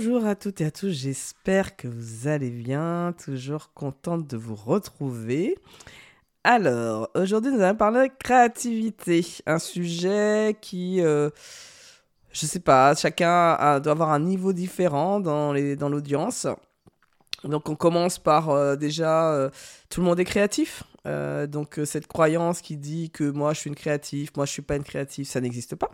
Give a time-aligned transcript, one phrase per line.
[0.00, 4.54] Bonjour à toutes et à tous, j'espère que vous allez bien, toujours contente de vous
[4.54, 5.58] retrouver.
[6.44, 11.30] Alors, aujourd'hui nous allons parler de créativité, un sujet qui, euh,
[12.30, 16.46] je sais pas, chacun doit avoir un niveau différent dans l'audience.
[17.42, 19.50] Dans donc on commence par euh, déjà, euh,
[19.90, 23.60] tout le monde est créatif, euh, donc euh, cette croyance qui dit que moi je
[23.60, 25.90] suis une créative, moi je suis pas une créative, ça n'existe pas.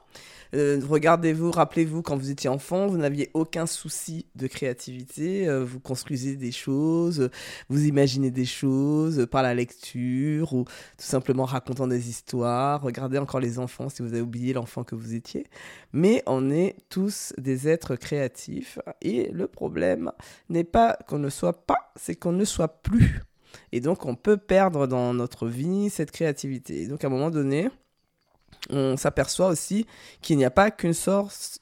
[0.54, 6.36] Euh, regardez-vous, rappelez-vous quand vous étiez enfant, vous n'aviez aucun souci de créativité, vous construisez
[6.36, 7.30] des choses,
[7.68, 12.82] vous imaginez des choses par la lecture ou tout simplement racontant des histoires.
[12.82, 15.46] Regardez encore les enfants si vous avez oublié l'enfant que vous étiez.
[15.92, 20.12] Mais on est tous des êtres créatifs et le problème
[20.48, 23.22] n'est pas qu'on ne soit pas, c'est qu'on ne soit plus.
[23.72, 26.82] Et donc, on peut perdre dans notre vie cette créativité.
[26.82, 27.68] Et donc, à un moment donné,
[28.70, 29.86] on s'aperçoit aussi
[30.22, 30.94] qu'il n'y a pas qu'une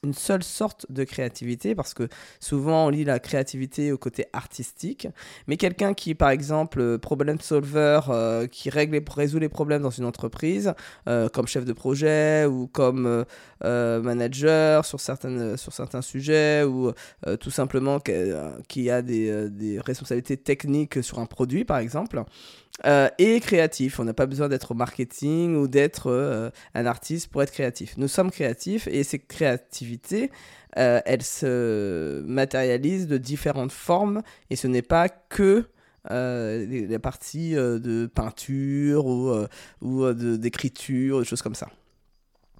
[0.03, 2.07] une seule sorte de créativité, parce que
[2.39, 5.07] souvent on lit la créativité au côté artistique,
[5.47, 9.89] mais quelqu'un qui, par exemple, problem solver, euh, qui règle et résout les problèmes dans
[9.89, 10.73] une entreprise,
[11.07, 13.25] euh, comme chef de projet ou comme
[13.63, 16.91] euh, manager sur, certaines, sur certains sujets, ou
[17.39, 17.99] tout simplement
[18.67, 22.23] qui a des, des responsabilités techniques sur un produit, par exemple,
[22.85, 23.99] euh, et créatif.
[23.99, 26.49] On n'a pas besoin d'être au marketing ou d'être euh,
[26.87, 27.95] artiste pour être créatif.
[27.97, 30.31] Nous sommes créatifs et ces créativités,
[30.77, 35.65] euh, elles se matérialisent de différentes formes et ce n'est pas que
[36.09, 39.31] la partie de peinture ou,
[39.81, 41.69] ou d'écriture, des choses comme ça.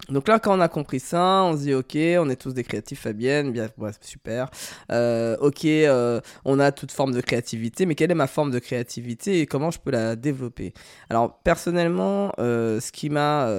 [0.09, 2.63] Donc là, quand on a compris ça, on se dit ok, on est tous des
[2.63, 3.69] créatifs, Fabienne, bien,
[4.01, 4.49] super.
[4.91, 8.59] Euh, ok, euh, on a toute forme de créativité, mais quelle est ma forme de
[8.59, 10.73] créativité et comment je peux la développer?
[11.09, 13.49] Alors personnellement, euh, ce qui m'a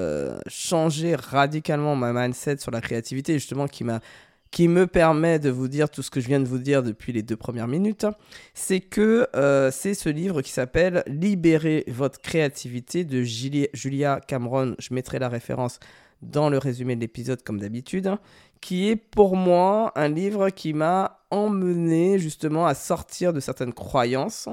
[0.46, 6.02] changé radicalement ma mindset sur la créativité, justement, qui me permet de vous dire tout
[6.02, 8.06] ce que je viens de vous dire depuis les deux premières minutes,
[8.52, 9.26] c'est que
[9.72, 14.74] c'est ce livre qui s'appelle Libérer votre créativité de Julia Cameron.
[14.78, 15.80] Je mettrai la référence
[16.24, 18.16] dans le résumé de l'épisode comme d'habitude,
[18.60, 24.48] qui est pour moi un livre qui m'a emmené justement à sortir de certaines croyances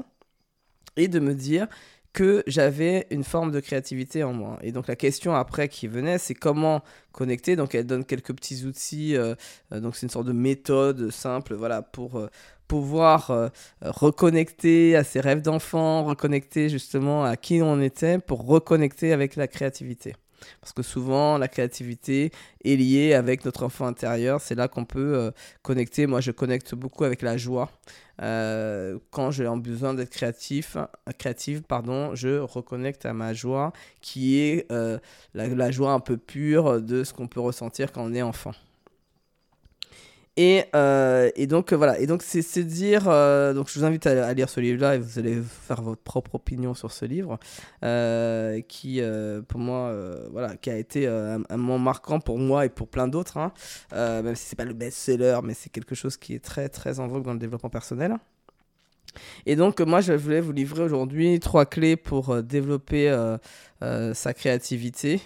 [0.96, 1.68] et de me dire
[2.12, 4.58] que j'avais une forme de créativité en moi.
[4.62, 7.56] Et donc la question après qui venait, c'est comment connecter.
[7.56, 9.16] Donc elle donne quelques petits outils.
[9.16, 9.34] Euh,
[9.72, 12.28] euh, donc c'est une sorte de méthode simple, voilà, pour euh,
[12.68, 13.50] pouvoir
[13.82, 19.46] reconnecter à ses rêves d'enfant, reconnecter justement à qui on était, pour reconnecter avec la
[19.46, 20.14] créativité.
[20.60, 22.30] Parce que souvent, la créativité
[22.64, 24.40] est liée avec notre enfant intérieur.
[24.40, 25.30] C'est là qu'on peut euh,
[25.62, 26.06] connecter.
[26.06, 27.70] Moi, je connecte beaucoup avec la joie.
[28.20, 30.76] Euh, quand j'ai besoin d'être créatif,
[31.18, 34.98] créative, pardon, je reconnecte à ma joie, qui est euh,
[35.34, 38.52] la, joie un peu pure de ce qu'on peut ressentir quand on est enfant.
[40.38, 44.32] Et, euh, et, donc voilà, et donc c'est dire, euh, donc je vous invite à,
[44.32, 47.38] lire ce livre-là et vous allez faire votre propre opinion sur ce livre,
[47.84, 49.02] euh, qui
[49.48, 49.94] pour moi,
[50.30, 53.52] voilà, qui a été un, moment marquant pour moi et pour plein d'autres, hein.
[53.92, 57.08] même si c'est pas le best-seller, mais c'est quelque chose qui est très très en
[57.08, 58.16] vogue dans le développement personnel.
[59.44, 63.14] Et donc moi je voulais vous livrer aujourd'hui trois clés pour développer
[63.82, 65.20] sa créativité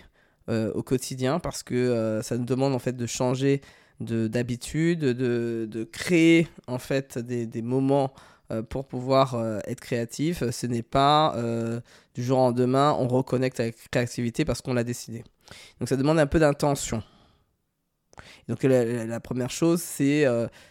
[0.48, 3.60] au quotidien, parce que ça nous demande en fait de changer
[4.00, 8.12] d'habitude, de, de, créer en fait des, des moments
[8.52, 10.48] euh, pour pouvoir euh, être créatif.
[10.50, 11.80] Ce n'est pas euh,
[12.14, 15.24] du jour au lendemain, on reconnecte avec créativité parce qu'on l'a décidé.
[15.80, 17.02] Donc ça demande un peu d'intention.
[18.46, 20.24] Donc la, première chose, c'est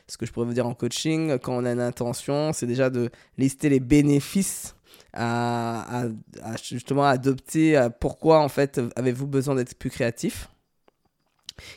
[0.08, 2.90] ce que je pourrais vous dire en coaching, quand on a une intention, c'est déjà
[2.90, 4.76] de lister les bénéfices
[5.14, 6.08] à,
[6.42, 7.88] à, justement adopter.
[8.00, 10.50] pourquoi en fait avez-vous besoin d'être plus créatif?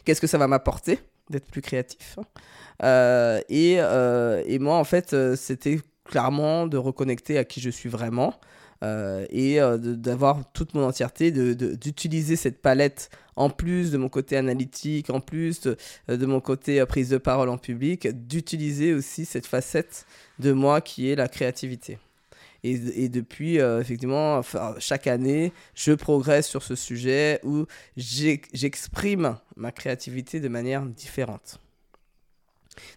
[0.04, 1.00] Qu'est-ce que ça va m'apporter?
[1.30, 2.18] D'être plus créatif.
[2.82, 7.70] Euh, et, euh, et, moi, en fait, euh, c'était clairement de reconnecter à qui je
[7.70, 8.34] suis vraiment.
[8.82, 15.18] et d'avoir toute mon entièreté, d'utiliser cette palette en plus de mon côté analytique, en
[15.18, 15.62] plus
[16.06, 20.06] de mon côté prise de parole en public, d'utiliser aussi cette facette
[20.38, 21.98] de moi qui est la créativité.
[22.64, 24.40] Et, depuis, effectivement,
[24.78, 27.66] chaque année, je progresse sur ce sujet où
[27.96, 31.60] j'exprime ma créativité de manière différente.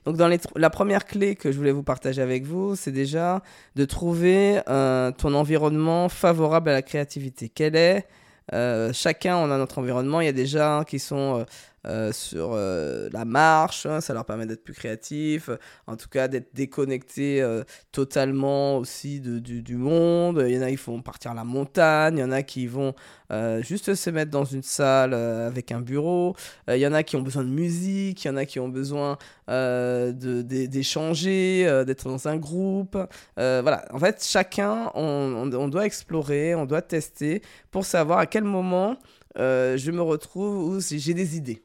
[0.06, 3.42] Donc, dans la première clé que je voulais vous partager avec vous, c'est déjà
[3.76, 7.50] de trouver euh, ton environnement favorable à la créativité.
[7.50, 8.08] Quel est
[8.54, 10.22] euh, chacun, on a notre environnement.
[10.22, 11.46] Il y a des gens qui sont
[12.12, 15.50] sur la marche, hein, ça leur permet d'être plus créatifs,
[15.88, 17.44] en tout cas d'être déconnectés
[17.92, 20.44] totalement aussi du, du, monde.
[20.48, 22.68] Il y en a qui vont partir à la montagne, il y en a qui
[22.68, 22.94] vont
[23.62, 26.36] juste se mettre dans une salle avec un bureau,
[26.68, 28.70] il y en a qui ont besoin de musique, il y en a qui ont
[28.70, 29.18] besoin
[29.48, 32.98] d'échanger, d'être dans un groupe.
[33.38, 37.42] voilà, en fait, chacun, on, doit explorer, on doit tester
[37.72, 38.98] pour savoir à quel moment
[39.38, 41.64] euh, je me retrouve où j'ai des idées,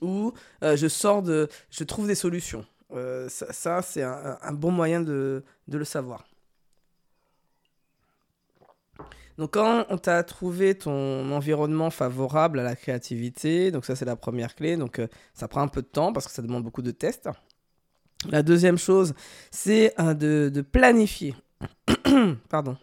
[0.00, 0.32] où
[0.62, 2.64] euh, je sors de, je trouve des solutions.
[2.92, 6.26] Euh, ça, c'est un, bon moyen de, de, le savoir.
[9.36, 14.16] Donc quand on t'a trouvé ton environnement favorable à la créativité, donc ça c'est la
[14.16, 15.00] première clé, donc
[15.32, 17.28] ça prend un peu de temps parce que ça demande beaucoup de tests.
[18.30, 19.14] La deuxième chose,
[19.52, 21.36] c'est de, de planifier.
[22.48, 22.76] Pardon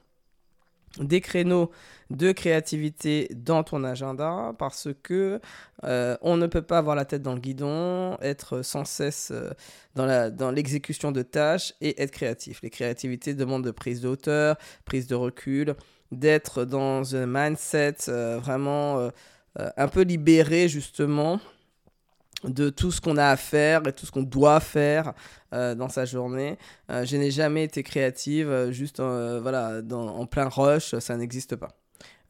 [0.99, 1.71] des créneaux
[2.09, 5.39] de créativité dans ton agenda parce que
[5.83, 9.49] euh, on ne peut pas avoir la tête dans le guidon, être sans cesse euh,
[9.95, 12.59] dans l'exécution de tâches et être créatif.
[12.61, 15.75] Les créativités demandent de prise de hauteur, prise de recul,
[16.11, 19.09] d'être dans un mindset euh, vraiment
[19.55, 21.39] un peu libéré justement
[22.49, 25.13] de tout ce qu'on a à faire et tout ce qu'on doit faire
[25.53, 26.57] euh, dans sa journée.
[26.89, 31.69] Euh, je n'ai jamais été créative euh, juste voilà, en plein rush, ça n'existe pas.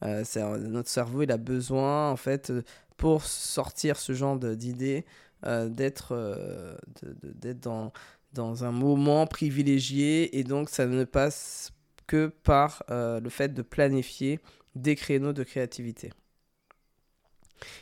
[0.02, 2.52] notre cerveau, il a besoin, en fait,
[2.96, 5.04] pour sortir ce genre d'idées,
[5.44, 6.14] d'être
[7.62, 7.92] dans,
[8.32, 11.72] dans un moment privilégié et donc ça ne passe
[12.06, 14.40] que par le fait de planifier
[14.74, 16.10] des créneaux de créativité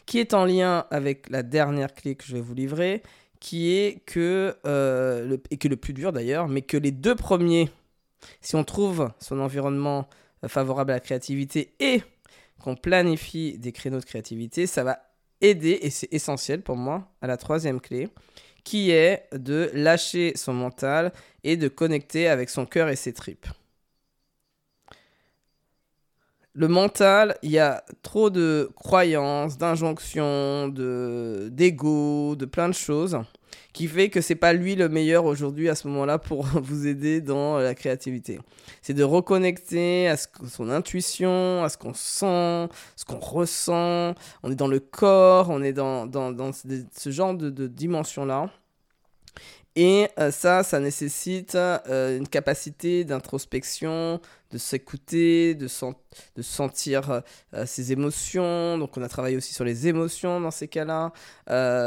[0.06, 3.02] qui est en lien avec la dernière clé que je vais vous livrer,
[3.40, 7.14] qui est que, euh, le, et que le plus dur d'ailleurs, mais que les deux
[7.14, 7.68] premiers,
[8.40, 10.08] si on trouve son environnement
[10.44, 12.02] euh, favorable à la créativité et
[12.62, 14.98] qu'on planifie des créneaux de créativité, ça va
[15.40, 18.08] aider, et c'est essentiel pour moi, à la troisième clé,
[18.64, 21.12] qui est de lâcher son mental
[21.42, 23.46] et de connecter avec son cœur et ses tripes
[26.54, 33.18] le mental, il y a trop de croyances, d'injonctions, de d'ego, de plein de choses
[33.72, 37.20] qui fait que c'est pas lui le meilleur aujourd'hui à ce moment-là pour vous aider
[37.20, 38.38] dans la créativité.
[38.82, 44.14] C'est de reconnecter à son intuition, à ce qu'on sent, ce qu'on ressent.
[44.44, 46.08] On est dans le corps, on est dans,
[46.52, 48.48] ce genre de dimension-là.
[49.76, 54.20] Et euh, ça, ça nécessite euh, une capacité d'introspection,
[54.52, 57.22] de s'écouter, de, sentir
[57.54, 58.78] euh, ses émotions.
[58.78, 61.12] Donc on a travaillé aussi sur les émotions dans ces cas-là.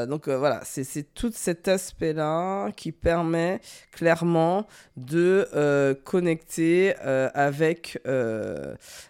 [0.05, 3.61] donc voilà, c'est tout cet aspect-là qui permet
[3.91, 4.67] clairement
[4.97, 7.99] de connecter avec,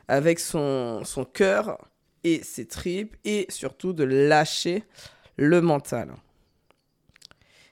[0.08, 1.80] avec son, son cœur
[2.24, 4.84] et ses tripes et surtout de lâcher
[5.38, 6.10] le mental.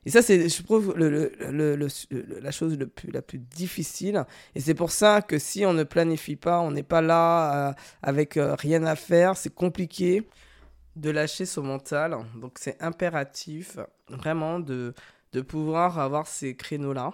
[0.05, 2.77] Et ça, c'est, je trouve, la chose
[3.11, 4.23] la plus difficile.
[4.53, 7.73] Et c'est pour ça que si on ne planifie pas, on n'est pas là euh,
[8.03, 10.27] avec euh, rien à faire, c'est compliqué
[10.95, 12.17] de lâcher son mental.
[12.39, 13.77] Donc c'est impératif
[14.09, 14.93] vraiment de,
[15.33, 17.11] de pouvoir avoir ces créneaux-là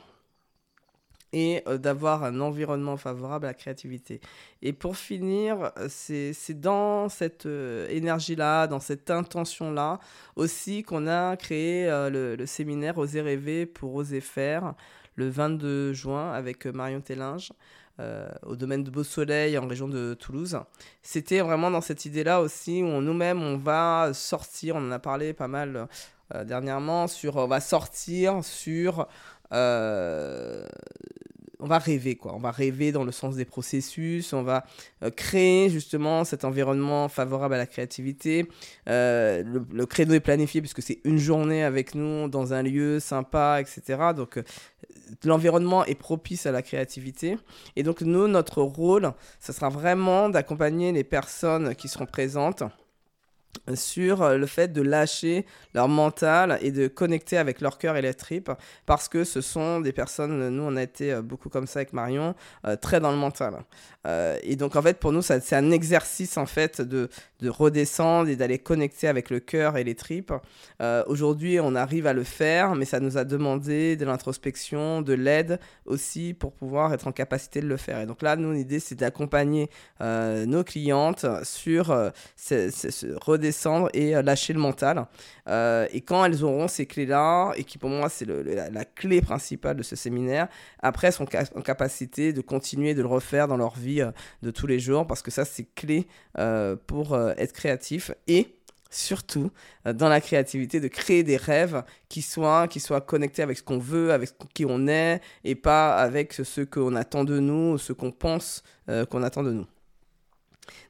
[1.33, 4.21] et euh, d'avoir un environnement favorable à la créativité.
[4.61, 9.99] Et pour finir, c'est dans cette euh, énergie-là, dans cette intention-là
[10.35, 14.73] aussi qu'on a créé euh, le, séminaire Oser rêver pour oser faire
[15.15, 17.51] le 22 juin avec Marion Tellinge.
[18.43, 20.57] au domaine de Beau Soleil en région de Toulouse.
[21.03, 25.33] C'était vraiment dans cette idée-là aussi où nous-mêmes on va sortir, on en a parlé
[25.33, 25.87] pas mal
[26.45, 29.07] dernièrement, sur on va sortir sur
[31.61, 32.33] on va rêver, quoi.
[32.35, 34.65] On va rêver dans le sens des processus, on va
[35.03, 38.47] euh, créer justement cet environnement favorable à la créativité.
[38.89, 43.61] Euh, le, le, est planifié puisque c'est une journée avec nous dans un lieu sympa,
[43.61, 43.99] etc.
[44.15, 44.43] Donc euh,
[45.23, 47.37] l'environnement est propice à la créativité.
[47.75, 52.63] Et donc nous, notre rôle, ce sera vraiment d'accompagner les personnes qui seront présentes
[53.75, 58.01] sur euh, le fait de lâcher leur mental et de connecter avec leur cœur et
[58.01, 58.51] les tripes
[58.85, 61.93] parce que ce sont des personnes, nous on a été euh, beaucoup comme ça avec
[61.93, 63.53] Marion, euh, très dans le mental.
[64.43, 68.35] et donc en fait pour nous c'est un exercice en fait de, de redescendre et
[68.35, 70.33] d'aller connecter avec le cœur et les tripes.
[71.07, 75.59] Aujourd'hui on arrive à le faire mais ça nous a demandé de l'introspection, de l'aide
[75.85, 77.99] aussi pour pouvoir être en capacité de le faire.
[78.01, 81.95] Et donc là nous l'idée c'est d'accompagner nos clientes sur
[82.35, 83.07] ce, ce
[83.93, 85.05] et euh, lâcher le mental.
[85.47, 89.77] Euh, et quand elles auront ces clés-là, et qui pour moi c'est la, clé principale
[89.77, 90.47] de ce séminaire,
[90.79, 94.51] après elles seront en capacité de continuer de le refaire dans leur vie euh, de
[94.51, 96.07] tous les jours, parce que ça c'est clé
[96.87, 98.55] pour être créatif et
[98.89, 99.51] surtout
[99.85, 103.77] dans la créativité, de créer des rêves qui soient, qui soient connectés avec ce qu'on
[103.77, 108.11] veut, avec qui on est, et pas avec ce qu'on attend de nous, ce qu'on
[108.11, 108.63] pense
[109.09, 109.67] qu'on attend de nous.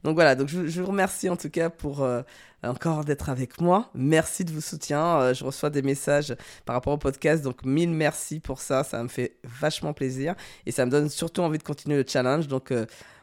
[0.03, 2.22] Donc voilà, donc je, vous remercie en tout cas pour euh,
[2.63, 3.89] encore d'être avec moi.
[3.93, 5.34] Merci de vos soutiens.
[5.34, 8.84] je reçois des messages par rapport au podcast, donc mille merci pour ça.
[8.84, 12.48] Ça me fait vachement plaisir et ça me donne surtout envie de continuer le challenge.
[12.48, 12.74] Donc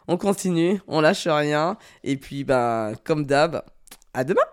[0.09, 1.77] on continue, on lâche rien.
[2.03, 3.63] Et puis, ben, comme d'hab,
[4.15, 4.49] à demain!